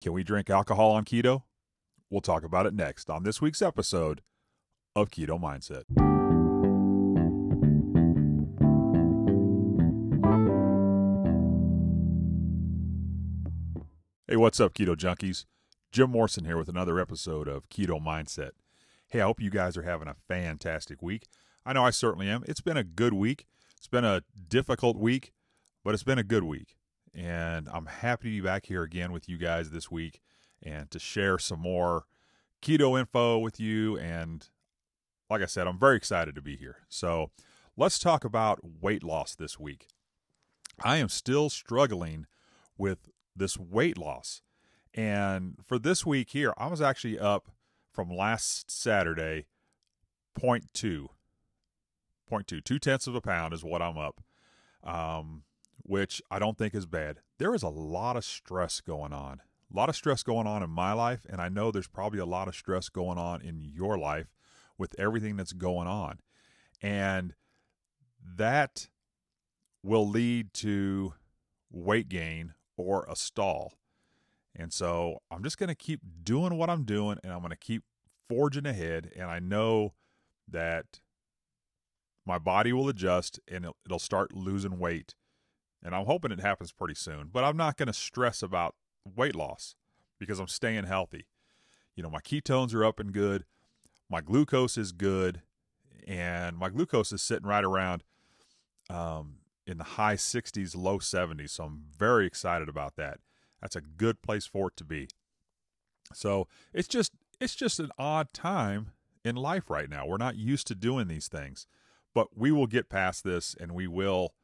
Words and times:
Can 0.00 0.12
we 0.12 0.22
drink 0.22 0.48
alcohol 0.48 0.92
on 0.92 1.04
keto? 1.04 1.42
We'll 2.08 2.20
talk 2.20 2.44
about 2.44 2.66
it 2.66 2.74
next 2.74 3.10
on 3.10 3.24
this 3.24 3.42
week's 3.42 3.60
episode 3.60 4.22
of 4.94 5.10
Keto 5.10 5.40
Mindset. 5.40 5.82
Hey, 14.28 14.36
what's 14.36 14.60
up, 14.60 14.72
Keto 14.72 14.94
Junkies? 14.94 15.46
Jim 15.90 16.10
Morrison 16.10 16.44
here 16.44 16.56
with 16.56 16.68
another 16.68 17.00
episode 17.00 17.48
of 17.48 17.68
Keto 17.68 18.00
Mindset. 18.00 18.50
Hey, 19.08 19.20
I 19.20 19.24
hope 19.24 19.40
you 19.40 19.50
guys 19.50 19.76
are 19.76 19.82
having 19.82 20.06
a 20.06 20.14
fantastic 20.28 21.02
week. 21.02 21.26
I 21.66 21.72
know 21.72 21.84
I 21.84 21.90
certainly 21.90 22.28
am. 22.28 22.44
It's 22.46 22.60
been 22.60 22.76
a 22.76 22.84
good 22.84 23.14
week. 23.14 23.46
It's 23.76 23.88
been 23.88 24.04
a 24.04 24.22
difficult 24.48 24.96
week, 24.96 25.32
but 25.82 25.92
it's 25.92 26.04
been 26.04 26.18
a 26.18 26.24
good 26.24 26.44
week. 26.44 26.77
And 27.14 27.68
I'm 27.72 27.86
happy 27.86 28.30
to 28.30 28.42
be 28.42 28.46
back 28.46 28.66
here 28.66 28.82
again 28.82 29.12
with 29.12 29.28
you 29.28 29.38
guys 29.38 29.70
this 29.70 29.90
week 29.90 30.20
and 30.62 30.90
to 30.90 30.98
share 30.98 31.38
some 31.38 31.60
more 31.60 32.04
keto 32.62 32.98
info 32.98 33.38
with 33.38 33.60
you. 33.60 33.98
And 33.98 34.48
like 35.30 35.42
I 35.42 35.46
said, 35.46 35.66
I'm 35.66 35.78
very 35.78 35.96
excited 35.96 36.34
to 36.34 36.42
be 36.42 36.56
here. 36.56 36.78
So 36.88 37.30
let's 37.76 37.98
talk 37.98 38.24
about 38.24 38.60
weight 38.62 39.02
loss 39.02 39.34
this 39.34 39.58
week. 39.58 39.88
I 40.82 40.98
am 40.98 41.08
still 41.08 41.50
struggling 41.50 42.26
with 42.76 43.10
this 43.34 43.58
weight 43.58 43.98
loss. 43.98 44.42
And 44.94 45.56
for 45.64 45.78
this 45.78 46.06
week 46.06 46.30
here, 46.30 46.54
I 46.56 46.66
was 46.66 46.80
actually 46.80 47.18
up 47.18 47.50
from 47.92 48.10
last 48.10 48.70
Saturday, 48.70 49.46
0.2. 50.40 51.08
0.2. 52.30 52.64
Two 52.64 52.78
tenths 52.78 53.06
of 53.06 53.14
a 53.14 53.20
pound 53.20 53.54
is 53.54 53.64
what 53.64 53.82
I'm 53.82 53.98
up. 53.98 54.20
Um, 54.84 55.42
which 55.88 56.20
I 56.30 56.38
don't 56.38 56.58
think 56.58 56.74
is 56.74 56.84
bad. 56.84 57.20
There 57.38 57.54
is 57.54 57.62
a 57.62 57.68
lot 57.68 58.16
of 58.16 58.24
stress 58.24 58.82
going 58.82 59.14
on. 59.14 59.40
A 59.72 59.76
lot 59.76 59.88
of 59.88 59.96
stress 59.96 60.22
going 60.22 60.46
on 60.46 60.62
in 60.62 60.68
my 60.68 60.92
life, 60.92 61.26
and 61.28 61.40
I 61.40 61.48
know 61.48 61.70
there's 61.70 61.88
probably 61.88 62.18
a 62.18 62.26
lot 62.26 62.46
of 62.46 62.54
stress 62.54 62.90
going 62.90 63.16
on 63.18 63.40
in 63.40 63.64
your 63.64 63.98
life 63.98 64.26
with 64.76 64.94
everything 64.98 65.36
that's 65.36 65.54
going 65.54 65.88
on. 65.88 66.20
And 66.82 67.34
that 68.36 68.88
will 69.82 70.06
lead 70.06 70.52
to 70.54 71.14
weight 71.70 72.10
gain 72.10 72.52
or 72.76 73.06
a 73.08 73.16
stall. 73.16 73.72
And 74.54 74.72
so 74.72 75.22
I'm 75.30 75.42
just 75.42 75.56
going 75.56 75.68
to 75.68 75.74
keep 75.74 76.00
doing 76.22 76.56
what 76.58 76.68
I'm 76.68 76.84
doing 76.84 77.18
and 77.22 77.32
I'm 77.32 77.40
going 77.40 77.50
to 77.50 77.56
keep 77.56 77.82
forging 78.28 78.66
ahead. 78.66 79.10
And 79.16 79.30
I 79.30 79.38
know 79.38 79.94
that 80.46 81.00
my 82.26 82.38
body 82.38 82.72
will 82.74 82.88
adjust 82.88 83.40
and 83.48 83.66
it'll 83.86 83.98
start 83.98 84.34
losing 84.34 84.78
weight 84.78 85.14
and 85.82 85.94
I'm 85.94 86.06
hoping 86.06 86.32
it 86.32 86.40
happens 86.40 86.72
pretty 86.72 86.94
soon. 86.94 87.30
But 87.32 87.44
I'm 87.44 87.56
not 87.56 87.76
going 87.76 87.86
to 87.86 87.92
stress 87.92 88.42
about 88.42 88.74
weight 89.16 89.34
loss 89.34 89.76
because 90.18 90.38
I'm 90.38 90.48
staying 90.48 90.84
healthy. 90.84 91.26
You 91.94 92.02
know, 92.02 92.10
my 92.10 92.20
ketones 92.20 92.74
are 92.74 92.84
up 92.84 93.00
and 93.00 93.12
good, 93.12 93.44
my 94.08 94.20
glucose 94.20 94.76
is 94.76 94.92
good, 94.92 95.42
and 96.06 96.56
my 96.56 96.68
glucose 96.68 97.12
is 97.12 97.22
sitting 97.22 97.46
right 97.46 97.64
around 97.64 98.02
um, 98.88 99.36
in 99.66 99.78
the 99.78 99.84
high 99.84 100.14
60s, 100.14 100.76
low 100.76 100.98
70s. 100.98 101.50
So 101.50 101.64
I'm 101.64 101.84
very 101.96 102.26
excited 102.26 102.68
about 102.68 102.96
that. 102.96 103.18
That's 103.60 103.76
a 103.76 103.80
good 103.80 104.22
place 104.22 104.46
for 104.46 104.68
it 104.68 104.76
to 104.76 104.84
be. 104.84 105.08
So 106.14 106.48
it's 106.72 106.88
just 106.88 107.12
it's 107.40 107.54
just 107.54 107.78
an 107.78 107.90
odd 107.98 108.32
time 108.32 108.92
in 109.24 109.36
life 109.36 109.68
right 109.68 109.90
now. 109.90 110.06
We're 110.06 110.16
not 110.16 110.36
used 110.36 110.66
to 110.68 110.74
doing 110.74 111.08
these 111.08 111.28
things, 111.28 111.66
but 112.14 112.36
we 112.36 112.50
will 112.50 112.66
get 112.66 112.88
past 112.88 113.24
this 113.24 113.54
and 113.60 113.72
we 113.72 113.86
will 113.86 114.34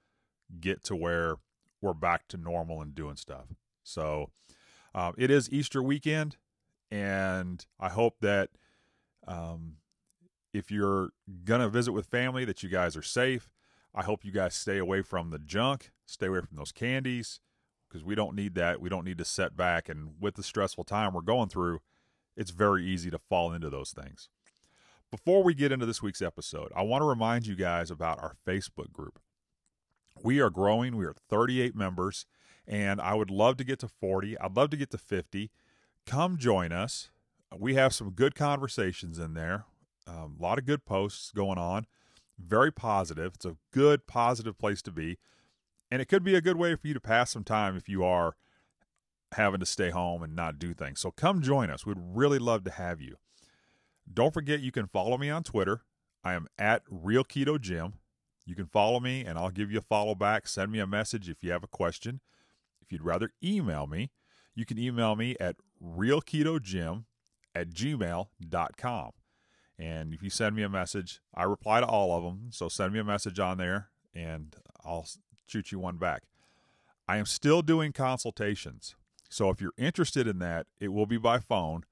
get 0.60 0.84
to 0.84 0.96
where 0.96 1.36
we're 1.80 1.94
back 1.94 2.28
to 2.28 2.36
normal 2.36 2.80
and 2.80 2.94
doing 2.94 3.16
stuff. 3.16 3.46
So 3.82 4.30
uh, 4.94 5.12
it 5.18 5.30
is 5.30 5.50
Easter 5.50 5.82
weekend, 5.82 6.36
and 6.90 7.64
I 7.78 7.90
hope 7.90 8.16
that 8.20 8.50
um, 9.26 9.76
if 10.52 10.70
you're 10.70 11.10
gonna 11.44 11.68
visit 11.68 11.92
with 11.92 12.06
family, 12.06 12.44
that 12.44 12.62
you 12.62 12.68
guys 12.68 12.96
are 12.96 13.02
safe. 13.02 13.50
I 13.94 14.02
hope 14.02 14.24
you 14.24 14.32
guys 14.32 14.54
stay 14.54 14.78
away 14.78 15.02
from 15.02 15.30
the 15.30 15.38
junk, 15.38 15.92
stay 16.06 16.26
away 16.26 16.40
from 16.40 16.56
those 16.56 16.72
candies, 16.72 17.40
because 17.88 18.04
we 18.04 18.14
don't 18.16 18.34
need 18.34 18.54
that. 18.56 18.80
We 18.80 18.88
don't 18.88 19.04
need 19.04 19.18
to 19.18 19.24
set 19.24 19.56
back. 19.56 19.88
And 19.88 20.14
with 20.18 20.34
the 20.34 20.42
stressful 20.42 20.84
time 20.84 21.12
we're 21.12 21.20
going 21.20 21.48
through, 21.48 21.80
it's 22.36 22.50
very 22.50 22.84
easy 22.84 23.10
to 23.10 23.18
fall 23.18 23.52
into 23.52 23.70
those 23.70 23.92
things. 23.92 24.28
Before 25.12 25.44
we 25.44 25.54
get 25.54 25.70
into 25.70 25.86
this 25.86 26.02
week's 26.02 26.22
episode, 26.22 26.72
I 26.74 26.82
want 26.82 27.02
to 27.02 27.06
remind 27.06 27.46
you 27.46 27.54
guys 27.54 27.92
about 27.92 28.18
our 28.18 28.34
Facebook 28.44 28.92
group 28.92 29.20
we 30.22 30.40
are 30.40 30.50
growing. 30.50 30.96
We 30.96 31.06
are 31.06 31.14
38 31.28 31.74
members, 31.74 32.26
and 32.66 33.00
I 33.00 33.14
would 33.14 33.30
love 33.30 33.56
to 33.58 33.64
get 33.64 33.78
to 33.80 33.88
40. 33.88 34.38
I'd 34.38 34.56
love 34.56 34.70
to 34.70 34.76
get 34.76 34.90
to 34.90 34.98
50. 34.98 35.50
Come 36.06 36.36
join 36.36 36.72
us. 36.72 37.10
We 37.56 37.74
have 37.74 37.94
some 37.94 38.10
good 38.10 38.34
conversations 38.34 39.18
in 39.18 39.34
there, 39.34 39.64
um, 40.06 40.36
a 40.38 40.42
lot 40.42 40.58
of 40.58 40.66
good 40.66 40.84
posts 40.84 41.30
going 41.30 41.58
on. 41.58 41.86
Very 42.38 42.72
positive. 42.72 43.34
It's 43.36 43.44
a 43.44 43.56
good, 43.70 44.06
positive 44.06 44.58
place 44.58 44.82
to 44.82 44.90
be. 44.90 45.18
And 45.90 46.02
it 46.02 46.06
could 46.06 46.24
be 46.24 46.34
a 46.34 46.40
good 46.40 46.56
way 46.56 46.74
for 46.74 46.88
you 46.88 46.94
to 46.94 47.00
pass 47.00 47.30
some 47.30 47.44
time 47.44 47.76
if 47.76 47.88
you 47.88 48.02
are 48.02 48.34
having 49.32 49.60
to 49.60 49.66
stay 49.66 49.90
home 49.90 50.22
and 50.22 50.34
not 50.34 50.58
do 50.58 50.74
things. 50.74 51.00
So 51.00 51.12
come 51.12 51.42
join 51.42 51.70
us. 51.70 51.86
We'd 51.86 51.96
really 51.98 52.38
love 52.38 52.64
to 52.64 52.70
have 52.72 53.00
you. 53.00 53.16
Don't 54.12 54.34
forget 54.34 54.60
you 54.60 54.72
can 54.72 54.86
follow 54.86 55.16
me 55.16 55.30
on 55.30 55.44
Twitter. 55.44 55.82
I 56.24 56.34
am 56.34 56.46
at 56.58 56.82
Real 56.88 57.24
Keto 57.24 57.60
Jim. 57.60 57.94
You 58.46 58.54
can 58.54 58.66
follow 58.66 59.00
me 59.00 59.24
and 59.24 59.38
I'll 59.38 59.50
give 59.50 59.70
you 59.70 59.78
a 59.78 59.82
follow 59.82 60.14
back. 60.14 60.46
Send 60.46 60.70
me 60.70 60.78
a 60.78 60.86
message 60.86 61.28
if 61.28 61.42
you 61.42 61.50
have 61.52 61.64
a 61.64 61.68
question. 61.68 62.20
If 62.82 62.92
you'd 62.92 63.04
rather 63.04 63.30
email 63.42 63.86
me, 63.86 64.10
you 64.54 64.66
can 64.66 64.78
email 64.78 65.16
me 65.16 65.36
at 65.40 65.56
realketojim 65.82 67.04
at 67.54 67.70
gmail.com. 67.70 69.10
And 69.78 70.14
if 70.14 70.22
you 70.22 70.30
send 70.30 70.54
me 70.54 70.62
a 70.62 70.68
message, 70.68 71.20
I 71.34 71.44
reply 71.44 71.80
to 71.80 71.86
all 71.86 72.16
of 72.16 72.22
them. 72.22 72.50
So 72.50 72.68
send 72.68 72.92
me 72.92 72.98
a 72.98 73.04
message 73.04 73.38
on 73.38 73.58
there 73.58 73.88
and 74.14 74.54
I'll 74.84 75.06
shoot 75.46 75.72
you 75.72 75.78
one 75.78 75.96
back. 75.96 76.22
I 77.08 77.16
am 77.16 77.26
still 77.26 77.62
doing 77.62 77.92
consultations. 77.92 78.94
So 79.28 79.50
if 79.50 79.60
you're 79.60 79.72
interested 79.76 80.28
in 80.28 80.38
that, 80.38 80.66
it 80.78 80.88
will 80.88 81.06
be 81.06 81.18
by 81.18 81.38
phone. 81.38 81.84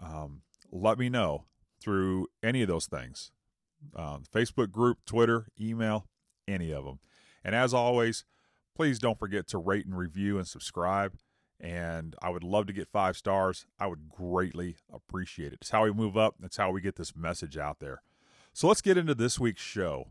Um, 0.00 0.42
let 0.70 0.98
me 0.98 1.08
know 1.08 1.46
through 1.80 2.28
any 2.42 2.62
of 2.62 2.68
those 2.68 2.86
things 2.86 3.32
um, 3.94 4.24
Facebook 4.32 4.70
group, 4.70 4.98
Twitter, 5.06 5.48
email, 5.60 6.06
any 6.46 6.72
of 6.72 6.84
them. 6.84 7.00
And 7.44 7.54
as 7.54 7.72
always, 7.72 8.24
please 8.74 8.98
don't 8.98 9.18
forget 9.18 9.46
to 9.48 9.58
rate 9.58 9.86
and 9.86 9.96
review 9.96 10.38
and 10.38 10.46
subscribe. 10.46 11.14
And 11.58 12.14
I 12.20 12.30
would 12.30 12.44
love 12.44 12.66
to 12.66 12.72
get 12.72 12.88
five 12.88 13.16
stars. 13.16 13.66
I 13.78 13.86
would 13.86 14.08
greatly 14.08 14.76
appreciate 14.92 15.52
it. 15.52 15.58
It's 15.62 15.70
how 15.70 15.84
we 15.84 15.92
move 15.92 16.16
up, 16.16 16.34
it's 16.42 16.58
how 16.58 16.70
we 16.70 16.80
get 16.80 16.96
this 16.96 17.16
message 17.16 17.56
out 17.56 17.78
there. 17.78 18.02
So 18.52 18.68
let's 18.68 18.82
get 18.82 18.98
into 18.98 19.14
this 19.14 19.38
week's 19.38 19.62
show. 19.62 20.08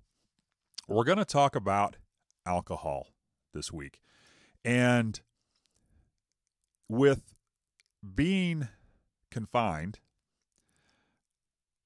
We're 0.87 1.03
going 1.03 1.17
to 1.17 1.25
talk 1.25 1.55
about 1.55 1.97
alcohol 2.45 3.07
this 3.53 3.71
week. 3.71 4.01
And 4.63 5.19
with 6.87 7.35
being 8.15 8.69
confined, 9.31 9.99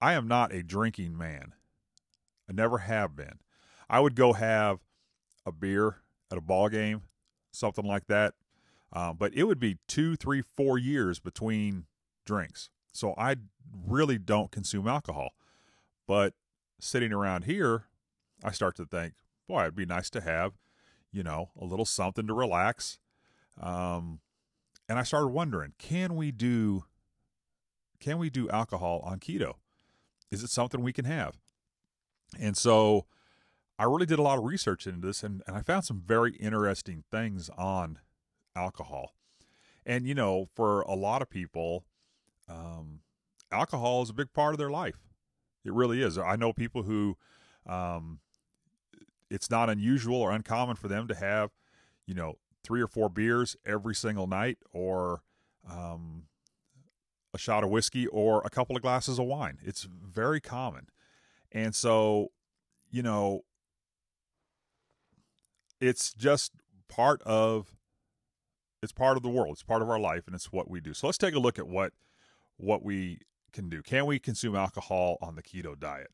I 0.01 0.13
am 0.13 0.27
not 0.27 0.53
a 0.53 0.63
drinking 0.63 1.17
man. 1.17 1.53
I 2.49 2.53
never 2.53 2.79
have 2.79 3.15
been. 3.15 3.39
I 3.89 3.99
would 3.99 4.15
go 4.15 4.33
have 4.33 4.79
a 5.45 5.51
beer 5.51 5.97
at 6.31 6.37
a 6.37 6.41
ball 6.41 6.69
game, 6.69 7.03
something 7.51 7.85
like 7.85 8.07
that. 8.07 8.33
Um, 8.91 9.17
but 9.17 9.33
it 9.35 9.43
would 9.43 9.59
be 9.59 9.77
two, 9.87 10.15
three, 10.15 10.41
four 10.41 10.77
years 10.77 11.19
between 11.19 11.85
drinks. 12.25 12.69
So 12.91 13.13
I 13.17 13.35
really 13.85 14.17
don't 14.17 14.51
consume 14.51 14.87
alcohol. 14.87 15.29
But 16.07 16.33
sitting 16.79 17.13
around 17.13 17.43
here, 17.43 17.83
I 18.43 18.51
start 18.51 18.75
to 18.77 18.85
think, 18.85 19.13
boy, 19.47 19.61
it'd 19.61 19.75
be 19.75 19.85
nice 19.85 20.09
to 20.11 20.21
have, 20.21 20.53
you 21.11 21.21
know, 21.21 21.49
a 21.59 21.65
little 21.65 21.85
something 21.85 22.25
to 22.25 22.33
relax. 22.33 22.99
Um, 23.61 24.21
and 24.87 24.97
I 24.97 25.03
started 25.03 25.27
wondering, 25.27 25.73
can 25.77 26.15
we 26.15 26.31
do, 26.31 26.85
can 27.99 28.17
we 28.17 28.31
do 28.31 28.49
alcohol 28.49 29.01
on 29.05 29.19
keto? 29.19 29.55
Is 30.31 30.43
it 30.43 30.49
something 30.49 30.81
we 30.81 30.93
can 30.93 31.05
have? 31.05 31.37
And 32.37 32.57
so 32.57 33.05
I 33.77 33.85
really 33.85 34.05
did 34.05 34.19
a 34.19 34.23
lot 34.23 34.37
of 34.37 34.43
research 34.43 34.85
into 34.85 35.07
this 35.07 35.23
and, 35.23 35.41
and 35.47 35.55
I 35.55 35.61
found 35.61 35.85
some 35.85 36.03
very 36.05 36.35
interesting 36.35 37.03
things 37.09 37.49
on 37.57 37.99
alcohol. 38.55 39.13
And, 39.85 40.05
you 40.05 40.13
know, 40.13 40.49
for 40.55 40.81
a 40.81 40.93
lot 40.93 41.21
of 41.21 41.29
people, 41.29 41.85
um, 42.47 42.99
alcohol 43.51 44.03
is 44.03 44.09
a 44.09 44.13
big 44.13 44.33
part 44.33 44.53
of 44.53 44.59
their 44.59 44.69
life. 44.69 44.97
It 45.65 45.73
really 45.73 46.01
is. 46.01 46.17
I 46.17 46.35
know 46.35 46.53
people 46.53 46.83
who 46.83 47.17
um, 47.65 48.19
it's 49.29 49.49
not 49.49 49.69
unusual 49.69 50.17
or 50.17 50.31
uncommon 50.31 50.75
for 50.75 50.87
them 50.87 51.07
to 51.07 51.15
have, 51.15 51.51
you 52.05 52.13
know, 52.13 52.35
three 52.63 52.81
or 52.81 52.87
four 52.87 53.09
beers 53.09 53.55
every 53.65 53.95
single 53.95 54.27
night 54.27 54.57
or 54.73 55.21
um, 55.69 56.23
a 57.33 57.37
shot 57.37 57.63
of 57.63 57.69
whiskey 57.69 58.07
or 58.07 58.41
a 58.43 58.49
couple 58.49 58.75
of 58.75 58.81
glasses 58.81 59.19
of 59.19 59.25
wine. 59.25 59.57
It's 59.63 59.83
very 59.83 60.41
common. 60.41 60.87
And 61.51 61.73
so, 61.73 62.29
you 62.91 63.01
know, 63.01 63.41
it's 65.81 66.13
just 66.13 66.51
part 66.87 67.21
of 67.23 67.75
it's 68.81 68.91
part 68.91 69.17
of 69.17 69.23
the 69.23 69.29
world. 69.29 69.53
It's 69.53 69.63
part 69.63 69.81
of 69.81 69.89
our 69.89 69.99
life, 69.99 70.25
and 70.25 70.35
it's 70.35 70.51
what 70.51 70.69
we 70.69 70.79
do. 70.79 70.93
So 70.93 71.07
let's 71.07 71.17
take 71.17 71.35
a 71.35 71.39
look 71.39 71.59
at 71.59 71.67
what 71.67 71.93
what 72.57 72.83
we 72.83 73.19
can 73.51 73.69
do. 73.69 73.81
Can 73.81 74.05
we 74.05 74.19
consume 74.19 74.55
alcohol 74.55 75.17
on 75.21 75.35
the 75.35 75.43
keto 75.43 75.77
diet? 75.77 76.11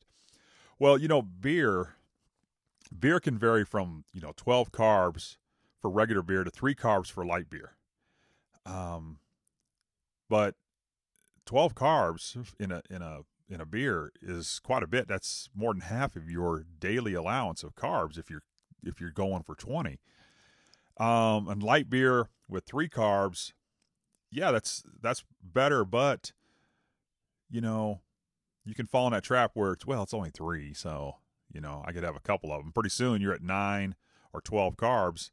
Well, 0.78 0.98
you 0.98 1.08
know, 1.08 1.22
beer 1.22 1.96
beer 2.96 3.20
can 3.20 3.38
vary 3.38 3.64
from 3.64 4.04
you 4.12 4.20
know 4.20 4.32
12 4.36 4.72
carbs 4.72 5.36
for 5.80 5.90
regular 5.90 6.22
beer 6.22 6.44
to 6.44 6.50
three 6.50 6.74
carbs 6.74 7.10
for 7.10 7.24
light 7.24 7.50
beer. 7.50 7.76
Um, 8.64 9.18
but 10.28 10.54
12 11.46 11.74
carbs 11.74 12.36
in 12.58 12.72
a 12.72 12.82
in 12.90 13.02
a 13.02 13.20
in 13.48 13.60
a 13.60 13.66
beer 13.66 14.12
is 14.20 14.60
quite 14.62 14.82
a 14.82 14.88
bit. 14.88 15.08
That's 15.08 15.48
more 15.54 15.72
than 15.72 15.82
half 15.82 16.16
of 16.16 16.28
your 16.28 16.64
daily 16.80 17.14
allowance 17.14 17.62
of 17.62 17.74
carbs 17.74 18.18
if 18.18 18.30
you're 18.30 18.42
if 18.82 19.00
you're 19.00 19.10
going 19.10 19.42
for 19.42 19.54
20. 19.54 19.98
Um, 20.98 21.48
and 21.48 21.62
light 21.62 21.90
beer 21.90 22.28
with 22.48 22.64
three 22.64 22.88
carbs, 22.88 23.52
yeah, 24.30 24.50
that's 24.50 24.82
that's 25.00 25.24
better, 25.42 25.84
but 25.84 26.32
you 27.50 27.60
know, 27.60 28.00
you 28.64 28.74
can 28.74 28.86
fall 28.86 29.06
in 29.06 29.12
that 29.12 29.22
trap 29.22 29.52
where 29.54 29.72
it's 29.72 29.86
well, 29.86 30.02
it's 30.02 30.14
only 30.14 30.30
three, 30.30 30.74
so 30.74 31.16
you 31.52 31.60
know, 31.60 31.82
I 31.86 31.92
could 31.92 32.02
have 32.02 32.16
a 32.16 32.20
couple 32.20 32.52
of 32.52 32.62
them. 32.62 32.72
Pretty 32.72 32.90
soon, 32.90 33.20
you're 33.20 33.32
at 33.32 33.42
nine 33.42 33.94
or 34.32 34.40
twelve 34.40 34.76
carbs, 34.76 35.30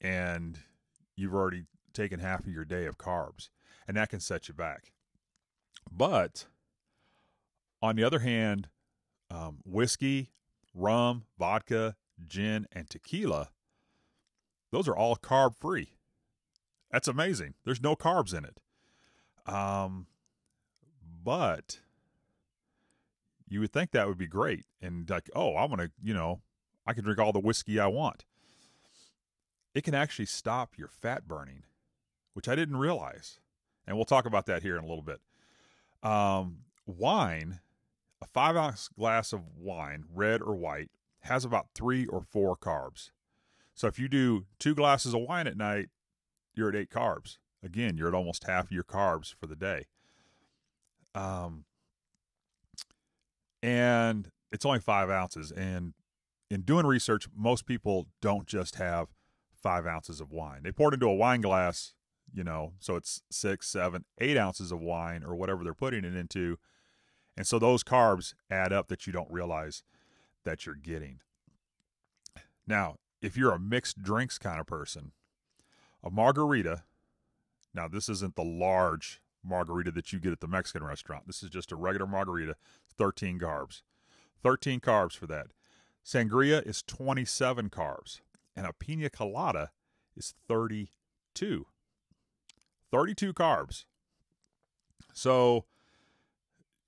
and 0.00 0.58
you've 1.16 1.34
already 1.34 1.64
taken 1.92 2.20
half 2.20 2.40
of 2.40 2.52
your 2.52 2.64
day 2.64 2.86
of 2.86 2.98
carbs, 2.98 3.48
and 3.88 3.96
that 3.96 4.10
can 4.10 4.20
set 4.20 4.48
you 4.48 4.54
back. 4.54 4.92
But 5.90 6.46
on 7.82 7.96
the 7.96 8.04
other 8.04 8.20
hand, 8.20 8.68
um, 9.30 9.58
whiskey, 9.64 10.30
rum, 10.74 11.24
vodka, 11.38 11.96
gin, 12.26 12.66
and 12.72 12.88
tequila, 12.88 13.50
those 14.70 14.88
are 14.88 14.96
all 14.96 15.16
carb 15.16 15.56
free. 15.56 15.94
That's 16.90 17.08
amazing. 17.08 17.54
There's 17.64 17.82
no 17.82 17.94
carbs 17.94 18.34
in 18.34 18.44
it. 18.44 18.60
Um, 19.52 20.06
but 21.24 21.80
you 23.48 23.60
would 23.60 23.72
think 23.72 23.90
that 23.90 24.08
would 24.08 24.18
be 24.18 24.26
great. 24.26 24.64
And 24.80 25.08
like, 25.08 25.30
oh, 25.34 25.56
I'm 25.56 25.68
going 25.68 25.88
to, 25.88 25.90
you 26.02 26.14
know, 26.14 26.40
I 26.86 26.92
can 26.92 27.04
drink 27.04 27.18
all 27.18 27.32
the 27.32 27.40
whiskey 27.40 27.78
I 27.78 27.86
want. 27.86 28.24
It 29.74 29.84
can 29.84 29.94
actually 29.94 30.26
stop 30.26 30.76
your 30.76 30.88
fat 30.88 31.28
burning, 31.28 31.62
which 32.34 32.48
I 32.48 32.54
didn't 32.56 32.76
realize. 32.76 33.38
And 33.86 33.96
we'll 33.96 34.04
talk 34.04 34.26
about 34.26 34.46
that 34.46 34.62
here 34.62 34.76
in 34.76 34.84
a 34.84 34.86
little 34.86 35.02
bit. 35.02 35.20
Um, 36.02 36.58
wine, 36.86 37.60
a 38.22 38.26
five 38.26 38.56
ounce 38.56 38.88
glass 38.88 39.32
of 39.32 39.42
wine, 39.56 40.04
red 40.12 40.42
or 40.42 40.54
white, 40.54 40.90
has 41.20 41.44
about 41.44 41.68
three 41.74 42.06
or 42.06 42.22
four 42.22 42.56
carbs. 42.56 43.10
So 43.74 43.86
if 43.86 43.98
you 43.98 44.08
do 44.08 44.46
two 44.58 44.74
glasses 44.74 45.14
of 45.14 45.22
wine 45.22 45.46
at 45.46 45.56
night, 45.56 45.88
you're 46.54 46.68
at 46.68 46.76
eight 46.76 46.90
carbs. 46.90 47.38
Again, 47.62 47.96
you're 47.96 48.08
at 48.08 48.14
almost 48.14 48.44
half 48.44 48.72
your 48.72 48.84
carbs 48.84 49.34
for 49.34 49.46
the 49.46 49.56
day. 49.56 49.86
Um, 51.14 51.64
and 53.62 54.30
it's 54.52 54.64
only 54.64 54.80
five 54.80 55.10
ounces. 55.10 55.50
And 55.50 55.94
in 56.50 56.62
doing 56.62 56.86
research, 56.86 57.28
most 57.34 57.66
people 57.66 58.06
don't 58.20 58.46
just 58.46 58.76
have 58.76 59.08
five 59.54 59.86
ounces 59.86 60.20
of 60.20 60.32
wine. 60.32 60.62
They 60.62 60.72
pour 60.72 60.88
it 60.88 60.94
into 60.94 61.06
a 61.06 61.14
wine 61.14 61.42
glass, 61.42 61.94
you 62.32 62.44
know, 62.44 62.72
so 62.80 62.96
it's 62.96 63.22
six, 63.30 63.68
seven, 63.68 64.04
eight 64.18 64.36
ounces 64.36 64.72
of 64.72 64.80
wine 64.80 65.22
or 65.22 65.34
whatever 65.34 65.62
they're 65.62 65.74
putting 65.74 66.04
it 66.04 66.16
into. 66.16 66.58
And 67.40 67.46
so 67.46 67.58
those 67.58 67.82
carbs 67.82 68.34
add 68.50 68.70
up 68.70 68.88
that 68.88 69.06
you 69.06 69.14
don't 69.14 69.30
realize 69.30 69.82
that 70.44 70.66
you're 70.66 70.74
getting. 70.74 71.20
Now, 72.66 72.96
if 73.22 73.34
you're 73.34 73.54
a 73.54 73.58
mixed 73.58 74.02
drinks 74.02 74.36
kind 74.36 74.60
of 74.60 74.66
person, 74.66 75.12
a 76.04 76.10
margarita, 76.10 76.82
now 77.72 77.88
this 77.88 78.10
isn't 78.10 78.36
the 78.36 78.44
large 78.44 79.22
margarita 79.42 79.90
that 79.92 80.12
you 80.12 80.20
get 80.20 80.32
at 80.32 80.40
the 80.40 80.46
Mexican 80.46 80.84
restaurant. 80.84 81.26
This 81.26 81.42
is 81.42 81.48
just 81.48 81.72
a 81.72 81.76
regular 81.76 82.06
margarita, 82.06 82.56
13 82.98 83.38
carbs. 83.38 83.80
13 84.42 84.78
carbs 84.78 85.16
for 85.16 85.26
that. 85.28 85.46
Sangria 86.04 86.60
is 86.66 86.82
27 86.82 87.70
carbs, 87.70 88.20
and 88.54 88.66
a 88.66 88.74
pina 88.74 89.08
colada 89.08 89.70
is 90.14 90.34
32. 90.46 91.64
32 92.92 93.32
carbs. 93.32 93.86
So, 95.14 95.64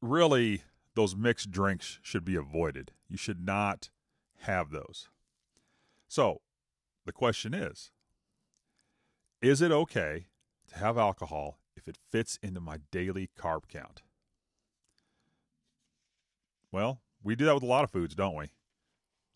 really, 0.02 0.64
those 0.94 1.16
mixed 1.16 1.50
drinks 1.50 1.98
should 2.02 2.24
be 2.24 2.36
avoided. 2.36 2.90
You 3.08 3.16
should 3.16 3.44
not 3.44 3.88
have 4.40 4.70
those. 4.70 5.08
So, 6.08 6.42
the 7.06 7.12
question 7.12 7.54
is 7.54 7.90
Is 9.40 9.62
it 9.62 9.72
okay 9.72 10.26
to 10.68 10.78
have 10.78 10.98
alcohol 10.98 11.58
if 11.76 11.88
it 11.88 11.96
fits 12.10 12.38
into 12.42 12.60
my 12.60 12.78
daily 12.90 13.30
carb 13.38 13.68
count? 13.68 14.02
Well, 16.70 17.00
we 17.22 17.36
do 17.36 17.44
that 17.44 17.54
with 17.54 17.62
a 17.62 17.66
lot 17.66 17.84
of 17.84 17.90
foods, 17.90 18.14
don't 18.14 18.34
we? 18.36 18.50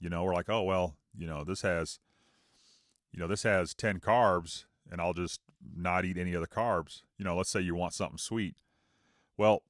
You 0.01 0.11
know, 0.11 0.25
we're 0.25 0.35
like, 0.35 0.49
oh, 0.49 0.63
well, 0.63 0.97
you 1.17 1.27
know, 1.27 1.45
this 1.45 1.63
has, 1.63 1.99
you 3.13 3.21
know, 3.21 3.27
this 3.27 3.43
has 3.45 3.75
10 3.75 4.01
carbs 4.01 4.65
and 4.91 5.01
I'll 5.01 5.13
just 5.13 5.41
not 5.77 6.05
eat 6.05 6.19
any 6.19 6.35
other 6.35 6.47
carbs. 6.47 7.03
You 7.19 7.25
know, 7.25 7.37
let's 7.37 7.51
say 7.51 7.61
you 7.61 7.75
want 7.75 7.95
something 7.95 8.19
sweet. 8.19 8.57
Well, 9.37 9.63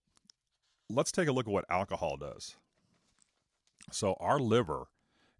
let's 0.88 1.12
take 1.12 1.28
a 1.28 1.32
look 1.32 1.46
at 1.46 1.52
what 1.52 1.64
alcohol 1.70 2.16
does. 2.16 2.56
So, 3.92 4.16
our 4.20 4.38
liver 4.38 4.88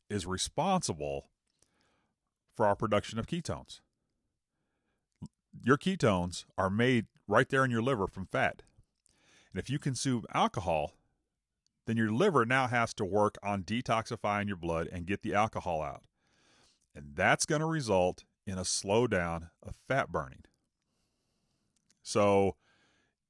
is 0.09 0.27
responsible 0.27 1.29
for 2.55 2.67
our 2.67 2.77
production 2.77 3.19
of 3.19 3.27
ketones. 3.27 3.81
Your 5.63 5.77
ketones 5.77 6.45
are 6.57 6.71
made 6.71 7.07
right 7.27 7.49
there 7.49 7.65
in 7.65 7.71
your 7.71 7.83
liver 7.83 8.07
from 8.07 8.27
fat. 8.27 8.63
And 9.51 9.59
if 9.61 9.69
you 9.69 9.79
consume 9.79 10.25
alcohol, 10.33 10.93
then 11.87 11.97
your 11.97 12.13
liver 12.13 12.45
now 12.45 12.67
has 12.67 12.93
to 12.95 13.05
work 13.05 13.37
on 13.43 13.63
detoxifying 13.63 14.47
your 14.47 14.57
blood 14.57 14.89
and 14.93 15.07
get 15.07 15.23
the 15.23 15.35
alcohol 15.35 15.83
out. 15.83 16.03
And 16.95 17.13
that's 17.15 17.47
going 17.47 17.61
to 17.61 17.67
result 17.67 18.25
in 18.47 18.59
a 18.59 18.63
slowdown 18.63 19.51
of 19.63 19.75
fat 19.89 20.11
burning. 20.11 20.45
So 22.03 22.57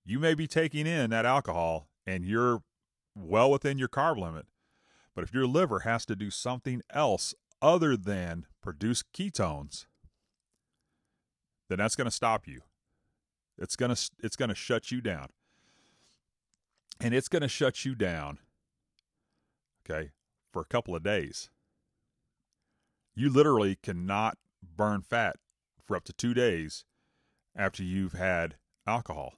you 0.05 0.19
may 0.19 0.35
be 0.35 0.47
taking 0.47 0.87
in 0.87 1.11
that 1.11 1.27
alcohol 1.27 1.89
and 2.07 2.25
you're 2.25 2.63
well 3.15 3.51
within 3.51 3.79
your 3.79 3.89
carb 3.89 4.19
limit. 4.19 4.47
But 5.15 5.25
if 5.25 5.33
your 5.33 5.47
liver 5.47 5.81
has 5.81 6.05
to 6.07 6.17
do 6.17 6.31
something 6.31 6.83
else 6.91 7.35
other 7.63 7.97
than 7.97 8.47
produce 8.63 9.03
ketones, 9.03 9.87
then 11.69 11.79
that's 11.79 11.97
going 11.97 12.07
to 12.07 12.11
stop 12.11 12.47
you. 12.47 12.61
It's 13.59 13.77
going 13.77 13.95
to 13.95 14.11
it's 14.23 14.37
going 14.37 14.51
to 14.51 14.55
shut 14.55 14.93
you 14.93 15.01
down. 15.01 15.29
And 17.01 17.15
it's 17.15 17.29
going 17.29 17.43
to 17.43 17.49
shut 17.49 17.85
you 17.85 17.95
down 17.95 18.39
okay, 19.89 20.11
for 20.53 20.61
a 20.63 20.67
couple 20.67 20.95
of 20.95 21.03
days. 21.03 21.51
You 23.15 23.31
literally 23.31 23.77
cannot 23.77 24.37
burn 24.77 25.01
fat 25.01 25.37
for 25.87 25.97
up 25.97 26.05
to 26.05 26.13
2 26.13 26.35
days 26.35 26.85
after 27.55 27.83
you've 27.83 28.13
had 28.13 28.57
alcohol. 28.87 29.35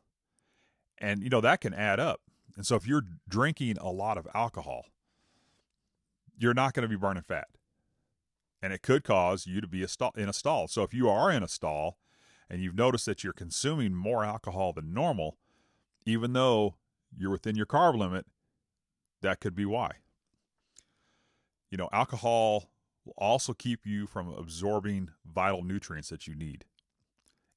And 0.99 1.23
you 1.23 1.29
know 1.29 1.41
that 1.41 1.61
can 1.61 1.75
add 1.75 2.01
up. 2.01 2.21
And 2.57 2.67
so 2.67 2.77
if 2.77 2.87
you're 2.87 3.05
drinking 3.29 3.79
a 3.79 3.91
lot 3.91 4.19
of 4.19 4.27
alcohol, 4.35 4.87
you're 6.37 6.55
not 6.55 6.75
going 6.75 6.83
to 6.83 6.89
be 6.89 6.97
burning 6.97 7.23
fat. 7.23 7.49
And 8.61 8.73
it 8.73 8.83
could 8.83 9.05
cause 9.05 9.47
you 9.47 9.61
to 9.61 9.69
be 9.69 9.83
a 9.83 9.89
stall, 9.89 10.13
in 10.17 10.29
a 10.29 10.33
stall. 10.33 10.67
So 10.69 10.83
if 10.83 10.93
you 10.93 11.09
are 11.09 11.31
in 11.31 11.43
a 11.43 11.49
stall 11.49 11.99
and 12.51 12.61
you've 12.61 12.75
noticed 12.75 13.07
that 13.07 13.23
you're 13.23 13.33
consuming 13.33 13.95
more 13.95 14.25
alcohol 14.25 14.73
than 14.73 14.93
normal, 14.93 15.37
even 16.05 16.33
though 16.33 16.77
you're 17.17 17.31
within 17.31 17.57
your 17.57 17.67
carb 17.67 17.97
limit, 17.97 18.27
that 19.21 19.41
could 19.41 19.55
be 19.55 19.65
why. 19.65 19.93
You 21.71 21.79
know, 21.79 21.89
alcohol 21.93 22.71
will 23.05 23.15
also 23.17 23.53
keep 23.53 23.87
you 23.87 24.07
from 24.07 24.29
absorbing 24.29 25.11
vital 25.25 25.63
nutrients 25.63 26.09
that 26.09 26.27
you 26.27 26.35
need. 26.35 26.65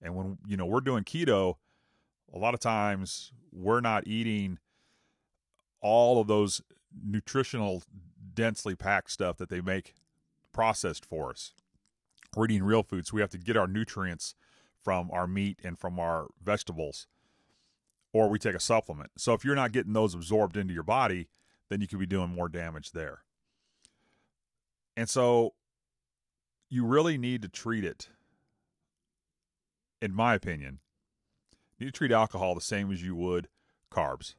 And 0.01 0.15
when, 0.15 0.37
you 0.45 0.57
know, 0.57 0.65
we're 0.65 0.81
doing 0.81 1.03
keto, 1.03 1.55
a 2.33 2.37
lot 2.37 2.53
of 2.53 2.59
times 2.59 3.31
we're 3.51 3.81
not 3.81 4.07
eating 4.07 4.59
all 5.81 6.21
of 6.21 6.27
those 6.27 6.61
nutritional 7.05 7.83
densely 8.33 8.75
packed 8.75 9.11
stuff 9.11 9.37
that 9.37 9.49
they 9.49 9.61
make 9.61 9.95
processed 10.53 11.05
for 11.05 11.31
us. 11.31 11.53
We're 12.35 12.45
eating 12.45 12.63
real 12.63 12.83
food, 12.83 13.07
so 13.07 13.15
we 13.15 13.21
have 13.21 13.29
to 13.31 13.37
get 13.37 13.57
our 13.57 13.67
nutrients 13.67 14.35
from 14.83 15.09
our 15.11 15.27
meat 15.27 15.59
and 15.63 15.77
from 15.77 15.99
our 15.99 16.27
vegetables, 16.41 17.07
or 18.13 18.29
we 18.29 18.39
take 18.39 18.55
a 18.55 18.59
supplement. 18.59 19.11
So 19.17 19.33
if 19.33 19.43
you're 19.43 19.55
not 19.55 19.71
getting 19.71 19.93
those 19.93 20.15
absorbed 20.15 20.57
into 20.57 20.73
your 20.73 20.83
body, 20.83 21.27
then 21.69 21.81
you 21.81 21.87
could 21.87 21.99
be 21.99 22.05
doing 22.05 22.29
more 22.29 22.49
damage 22.49 22.91
there. 22.91 23.19
And 24.95 25.09
so 25.09 25.53
you 26.69 26.85
really 26.85 27.17
need 27.17 27.41
to 27.41 27.49
treat 27.49 27.83
it, 27.83 28.09
in 30.01 30.13
my 30.13 30.33
opinion, 30.33 30.79
you 31.77 31.85
need 31.85 31.93
to 31.93 31.97
treat 31.97 32.11
alcohol 32.11 32.55
the 32.55 32.61
same 32.61 32.91
as 32.91 33.03
you 33.03 33.15
would 33.15 33.47
carbs. 33.91 34.35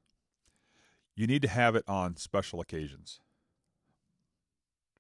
You 1.15 1.27
need 1.27 1.43
to 1.43 1.49
have 1.49 1.77
it 1.77 1.85
on 1.87 2.17
special 2.17 2.61
occasions, 2.61 3.21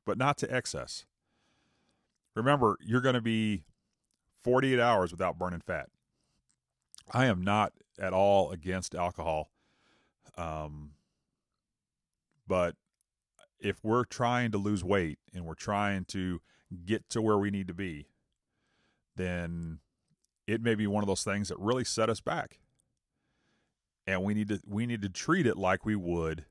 but 0.04 0.18
not 0.18 0.36
to 0.38 0.54
excess. 0.54 1.06
Remember, 2.34 2.78
you're 2.80 3.00
going 3.00 3.14
to 3.14 3.20
be 3.20 3.64
48 4.42 4.78
hours 4.78 5.10
without 5.10 5.38
burning 5.38 5.60
fat. 5.60 5.88
I 7.12 7.26
am 7.26 7.42
not 7.42 7.72
at 7.98 8.12
all 8.12 8.50
against 8.50 8.94
alcohol. 8.94 9.50
Um, 10.36 10.92
but 12.46 12.74
if 13.60 13.82
we're 13.82 14.04
trying 14.04 14.50
to 14.52 14.58
lose 14.58 14.82
weight 14.82 15.18
and 15.34 15.44
we're 15.44 15.54
trying 15.54 16.04
to 16.06 16.40
get 16.84 17.08
to 17.10 17.22
where 17.22 17.38
we 17.38 17.50
need 17.50 17.68
to 17.68 17.74
be, 17.74 18.08
then 19.16 19.78
it 20.46 20.60
may 20.60 20.74
be 20.74 20.86
one 20.86 21.02
of 21.02 21.06
those 21.06 21.22
things 21.22 21.48
that 21.48 21.58
really 21.58 21.84
set 21.84 22.10
us 22.10 22.20
back. 22.20 22.58
And 24.06 24.24
we 24.24 24.34
need 24.34 24.48
to 24.48 24.60
we 24.66 24.86
need 24.86 25.02
to 25.02 25.08
treat 25.08 25.46
it 25.46 25.56
like 25.56 25.84
we 25.84 25.96
would 25.96 26.44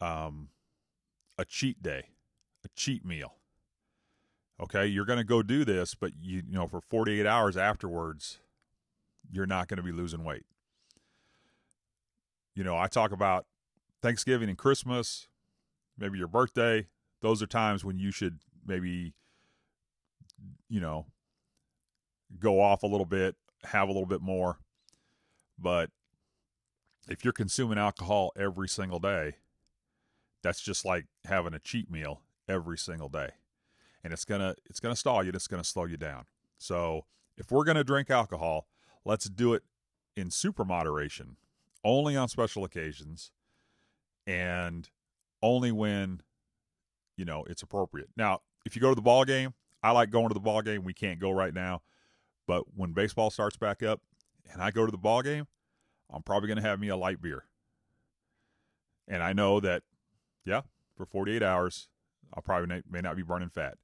um 0.00 0.48
a 1.38 1.44
cheat 1.44 1.82
day, 1.82 2.08
a 2.64 2.68
cheat 2.74 3.04
meal. 3.04 3.34
Okay, 4.58 4.86
you're 4.86 5.04
going 5.04 5.18
to 5.18 5.24
go 5.24 5.42
do 5.42 5.66
this, 5.66 5.94
but 5.94 6.12
you, 6.18 6.42
you 6.48 6.54
know 6.54 6.66
for 6.66 6.80
48 6.80 7.26
hours 7.26 7.56
afterwards, 7.58 8.38
you're 9.30 9.46
not 9.46 9.68
going 9.68 9.76
to 9.76 9.82
be 9.82 9.92
losing 9.92 10.24
weight. 10.24 10.46
You 12.54 12.64
know, 12.64 12.76
I 12.76 12.86
talk 12.86 13.12
about 13.12 13.44
Thanksgiving 14.00 14.48
and 14.48 14.56
Christmas, 14.56 15.28
maybe 15.98 16.16
your 16.18 16.28
birthday. 16.28 16.86
Those 17.20 17.42
are 17.42 17.46
times 17.46 17.84
when 17.84 17.98
you 17.98 18.10
should 18.10 18.38
maybe, 18.66 19.12
you 20.70 20.80
know, 20.80 21.06
go 22.38 22.60
off 22.60 22.82
a 22.82 22.86
little 22.86 23.06
bit, 23.06 23.36
have 23.64 23.88
a 23.88 23.92
little 23.92 24.06
bit 24.06 24.22
more. 24.22 24.58
But 25.58 25.90
if 27.08 27.24
you're 27.24 27.32
consuming 27.32 27.78
alcohol 27.78 28.32
every 28.36 28.68
single 28.68 28.98
day, 28.98 29.36
that's 30.42 30.60
just 30.60 30.84
like 30.84 31.06
having 31.24 31.54
a 31.54 31.58
cheat 31.58 31.90
meal 31.90 32.22
every 32.48 32.78
single 32.78 33.08
day 33.08 33.30
and 34.06 34.12
it's 34.12 34.24
gonna 34.24 34.54
it's 34.70 34.78
gonna 34.78 34.94
stall 34.94 35.24
you. 35.24 35.32
It's 35.34 35.48
gonna 35.48 35.64
slow 35.64 35.84
you 35.84 35.96
down. 35.96 36.26
So 36.58 37.06
if 37.36 37.50
we're 37.50 37.64
gonna 37.64 37.82
drink 37.82 38.08
alcohol, 38.08 38.68
let's 39.04 39.28
do 39.28 39.52
it 39.52 39.64
in 40.16 40.30
super 40.30 40.64
moderation, 40.64 41.36
only 41.82 42.16
on 42.16 42.28
special 42.28 42.62
occasions, 42.62 43.32
and 44.24 44.88
only 45.42 45.72
when 45.72 46.20
you 47.16 47.24
know 47.24 47.44
it's 47.50 47.62
appropriate. 47.62 48.08
Now, 48.16 48.42
if 48.64 48.76
you 48.76 48.80
go 48.80 48.90
to 48.90 48.94
the 48.94 49.02
ball 49.02 49.24
game, 49.24 49.54
I 49.82 49.90
like 49.90 50.10
going 50.10 50.28
to 50.28 50.34
the 50.34 50.40
ball 50.40 50.62
game. 50.62 50.84
We 50.84 50.94
can't 50.94 51.18
go 51.18 51.32
right 51.32 51.52
now, 51.52 51.82
but 52.46 52.76
when 52.76 52.92
baseball 52.92 53.30
starts 53.30 53.56
back 53.56 53.82
up 53.82 54.02
and 54.52 54.62
I 54.62 54.70
go 54.70 54.86
to 54.86 54.92
the 54.92 54.98
ball 54.98 55.22
game, 55.22 55.48
I'm 56.12 56.22
probably 56.22 56.48
going 56.48 56.62
to 56.62 56.68
have 56.68 56.80
me 56.80 56.88
a 56.88 56.96
light 56.96 57.20
beer. 57.20 57.44
And 59.08 59.22
I 59.22 59.32
know 59.32 59.60
that, 59.60 59.82
yeah, 60.44 60.62
for 60.96 61.06
48 61.06 61.42
hours, 61.42 61.88
I'll 62.34 62.42
probably 62.42 62.82
may 62.90 63.00
not 63.00 63.16
be 63.16 63.22
burning 63.22 63.50
fat 63.50 63.78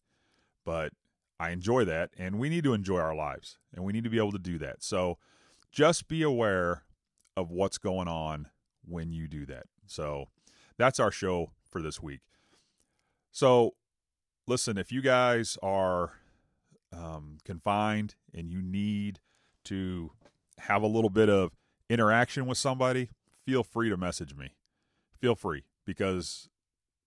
but 0.64 0.92
I 1.38 1.50
enjoy 1.50 1.84
that, 1.86 2.10
and 2.16 2.38
we 2.38 2.48
need 2.48 2.64
to 2.64 2.74
enjoy 2.74 2.98
our 2.98 3.14
lives, 3.14 3.58
and 3.74 3.84
we 3.84 3.92
need 3.92 4.04
to 4.04 4.10
be 4.10 4.18
able 4.18 4.32
to 4.32 4.38
do 4.38 4.58
that. 4.58 4.82
So 4.82 5.18
just 5.70 6.08
be 6.08 6.22
aware 6.22 6.84
of 7.36 7.50
what's 7.50 7.78
going 7.78 8.08
on 8.08 8.48
when 8.84 9.12
you 9.12 9.26
do 9.26 9.46
that. 9.46 9.64
So 9.86 10.26
that's 10.78 11.00
our 11.00 11.10
show 11.10 11.52
for 11.68 11.82
this 11.82 12.00
week. 12.00 12.20
So 13.30 13.74
listen, 14.46 14.76
if 14.76 14.92
you 14.92 15.00
guys 15.00 15.56
are 15.62 16.12
um, 16.92 17.38
confined 17.44 18.14
and 18.34 18.50
you 18.50 18.60
need 18.60 19.20
to 19.64 20.10
have 20.58 20.82
a 20.82 20.86
little 20.86 21.10
bit 21.10 21.30
of 21.30 21.52
interaction 21.92 22.46
with 22.46 22.58
somebody, 22.58 23.10
feel 23.44 23.62
free 23.62 23.90
to 23.90 23.96
message 23.96 24.34
me. 24.34 24.54
Feel 25.20 25.34
free 25.34 25.64
because 25.84 26.48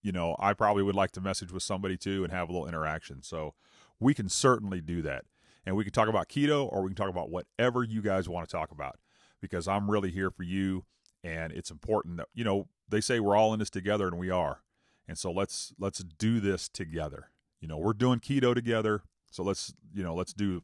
you 0.06 0.12
know, 0.12 0.36
I 0.38 0.54
probably 0.54 0.84
would 0.84 0.94
like 0.94 1.10
to 1.14 1.22
message 1.22 1.52
with 1.52 1.64
somebody 1.64 1.98
too 1.98 2.24
and 2.24 2.32
have 2.32 2.48
a 2.48 2.52
little 2.52 2.68
interaction. 2.68 3.24
So 3.24 3.56
we 4.00 4.14
can 4.14 4.30
certainly 4.30 4.80
do 4.80 5.02
that. 5.02 5.26
And 5.66 5.76
we 5.76 5.84
can 5.84 5.94
talk 5.94 6.08
about 6.08 6.30
keto 6.30 6.72
or 6.72 6.84
we 6.84 6.90
can 6.90 6.96
talk 6.96 7.10
about 7.10 7.32
whatever 7.32 7.84
you 7.84 8.04
guys 8.04 8.30
want 8.30 8.48
to 8.48 8.56
talk 8.56 8.70
about 8.70 9.00
because 9.42 9.68
I'm 9.68 9.90
really 9.90 10.12
here 10.12 10.30
for 10.30 10.44
you. 10.44 10.86
And 11.24 11.52
it's 11.52 11.72
important 11.72 12.18
that, 12.18 12.28
you 12.36 12.44
know, 12.44 12.68
they 12.88 13.02
say 13.02 13.20
we're 13.20 13.36
all 13.36 13.52
in 13.54 13.58
this 13.58 13.72
together 13.72 14.08
and 14.08 14.20
we 14.20 14.30
are. 14.30 14.62
And 15.08 15.18
so 15.18 15.32
let's 15.32 15.74
let's 15.80 16.04
do 16.04 16.40
this 16.40 16.70
together. 16.70 17.32
You 17.60 17.68
know, 17.68 17.80
we're 17.80 17.94
doing 17.94 18.20
keto 18.20 18.54
together. 18.54 19.02
So 19.32 19.42
let's, 19.42 19.74
you 19.92 20.04
know, 20.04 20.14
let's 20.14 20.34
do 20.34 20.62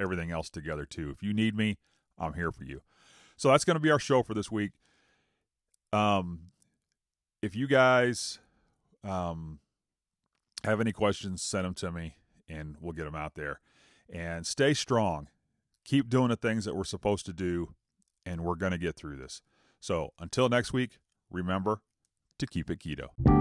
everything 0.00 0.32
else 0.32 0.50
together 0.50 0.84
too. 0.84 1.10
If 1.10 1.22
you 1.22 1.32
need 1.32 1.56
me, 1.56 1.78
I'm 2.18 2.32
here 2.32 2.50
for 2.50 2.64
you. 2.64 2.82
So 3.40 3.48
that's 3.48 3.64
going 3.64 3.76
to 3.76 3.80
be 3.80 3.90
our 3.90 3.98
show 3.98 4.22
for 4.22 4.34
this 4.34 4.52
week. 4.52 4.72
Um, 5.94 6.50
if 7.40 7.56
you 7.56 7.66
guys 7.66 8.38
um, 9.02 9.60
have 10.62 10.78
any 10.78 10.92
questions, 10.92 11.40
send 11.40 11.64
them 11.64 11.72
to 11.76 11.90
me 11.90 12.16
and 12.50 12.76
we'll 12.82 12.92
get 12.92 13.04
them 13.04 13.14
out 13.14 13.36
there. 13.36 13.60
And 14.12 14.46
stay 14.46 14.74
strong. 14.74 15.28
Keep 15.86 16.10
doing 16.10 16.28
the 16.28 16.36
things 16.36 16.66
that 16.66 16.76
we're 16.76 16.84
supposed 16.84 17.24
to 17.26 17.32
do, 17.32 17.74
and 18.26 18.42
we're 18.42 18.56
going 18.56 18.72
to 18.72 18.78
get 18.78 18.94
through 18.94 19.16
this. 19.16 19.40
So 19.80 20.12
until 20.18 20.50
next 20.50 20.74
week, 20.74 20.98
remember 21.30 21.80
to 22.40 22.46
keep 22.46 22.68
it 22.68 22.80
keto. 22.80 23.39